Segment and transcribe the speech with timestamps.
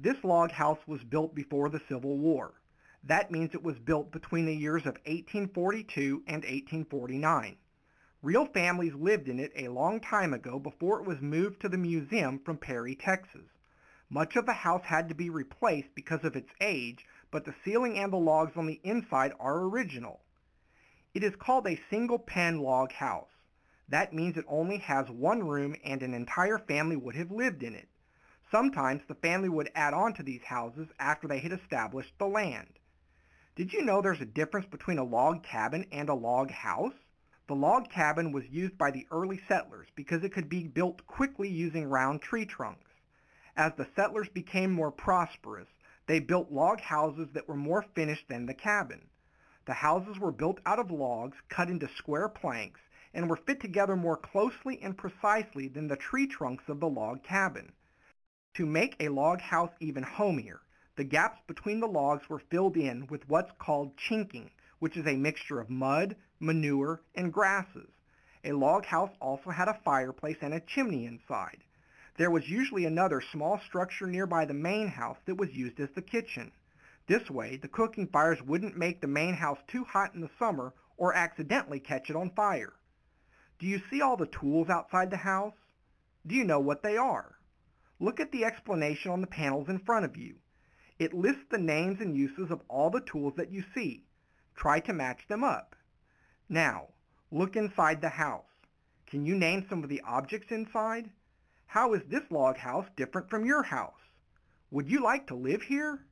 [0.00, 2.54] This log house was built before the Civil War.
[3.02, 7.56] That means it was built between the years of 1842 and 1849.
[8.22, 11.76] Real families lived in it a long time ago before it was moved to the
[11.76, 13.50] museum from Perry, Texas.
[14.08, 17.98] Much of the house had to be replaced because of its age, but the ceiling
[17.98, 20.20] and the logs on the inside are original.
[21.12, 23.32] It is called a single pen log house.
[23.88, 27.74] That means it only has one room and an entire family would have lived in
[27.74, 27.88] it.
[28.50, 32.78] Sometimes the family would add on to these houses after they had established the land.
[33.56, 36.94] Did you know there's a difference between a log cabin and a log house?
[37.46, 41.48] The log cabin was used by the early settlers because it could be built quickly
[41.48, 42.90] using round tree trunks.
[43.56, 45.68] As the settlers became more prosperous,
[46.06, 49.08] they built log houses that were more finished than the cabin.
[49.66, 52.80] The houses were built out of logs cut into square planks
[53.12, 57.22] and were fit together more closely and precisely than the tree trunks of the log
[57.22, 57.72] cabin.
[58.58, 60.62] To make a log house even homier,
[60.96, 64.50] the gaps between the logs were filled in with what's called chinking,
[64.80, 67.88] which is a mixture of mud, manure, and grasses.
[68.42, 71.62] A log house also had a fireplace and a chimney inside.
[72.16, 76.02] There was usually another small structure nearby the main house that was used as the
[76.02, 76.50] kitchen.
[77.06, 80.74] This way, the cooking fires wouldn't make the main house too hot in the summer
[80.96, 82.72] or accidentally catch it on fire.
[83.60, 85.54] Do you see all the tools outside the house?
[86.26, 87.37] Do you know what they are?
[88.00, 90.36] Look at the explanation on the panels in front of you.
[90.98, 94.04] It lists the names and uses of all the tools that you see.
[94.54, 95.76] Try to match them up.
[96.48, 96.88] Now,
[97.30, 98.44] look inside the house.
[99.06, 101.10] Can you name some of the objects inside?
[101.66, 103.92] How is this log house different from your house?
[104.70, 106.06] Would you like to live here?